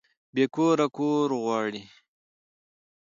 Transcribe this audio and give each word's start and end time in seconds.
بې 0.33 0.45
کوره 0.55 0.87
کور 0.95 1.29
غواړي 1.43 1.83